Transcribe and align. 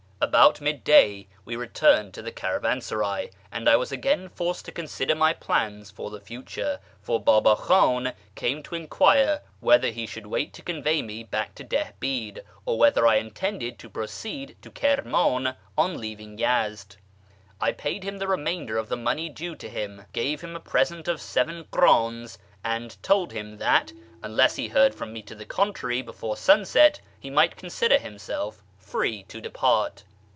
About 0.23 0.61
mid 0.61 0.83
day 0.83 1.27
we 1.45 1.55
returned 1.55 2.13
to 2.13 2.21
the 2.21 2.31
caravansaray, 2.31 3.31
and 3.51 3.67
I 3.67 3.75
was 3.75 3.91
again 3.91 4.29
forced 4.29 4.63
to 4.65 4.71
consider 4.71 5.15
my 5.15 5.33
plans 5.33 5.89
for 5.89 6.11
the 6.11 6.21
future, 6.21 6.79
for 7.01 7.19
Baba 7.19 7.55
Khan 7.55 8.13
came 8.35 8.61
to 8.63 8.75
enquire 8.75 9.41
whether 9.61 9.89
he 9.89 10.05
should 10.05 10.27
wait 10.27 10.53
to 10.53 10.61
convey 10.61 11.01
me 11.01 11.23
back 11.23 11.55
to 11.55 11.63
Dilibid, 11.63 12.43
or 12.67 12.77
whether 12.77 13.07
I 13.07 13.15
intended 13.15 13.79
to 13.79 13.89
proceed 13.89 14.55
to 14.61 14.69
Kirman 14.69 15.55
on 15.75 15.97
leaving 15.97 16.37
Yezd. 16.37 16.97
I 17.59 17.71
paid 17.71 18.03
him 18.03 18.19
the 18.19 18.27
remainder 18.27 18.77
of 18.77 18.89
the 18.89 18.97
money 18.97 19.27
due 19.27 19.55
to 19.55 19.67
him, 19.67 20.05
gave 20.13 20.41
him 20.41 20.55
a 20.55 20.59
present 20.59 21.07
of 21.07 21.19
seven 21.19 21.63
ki'dns, 21.71 22.37
and 22.63 22.95
told 23.01 23.31
him 23.33 23.57
that, 23.57 23.91
unless 24.21 24.55
he 24.55 24.67
heard 24.67 24.93
from 24.93 25.13
me 25.13 25.23
to 25.23 25.33
the 25.33 25.45
contrary 25.45 26.03
before 26.03 26.37
sunset, 26.37 27.01
he 27.19 27.31
might 27.31 27.55
consider 27.57 27.97
himself 27.97 28.61
free 28.77 29.23
to 29.23 29.41
depart. 29.41 30.03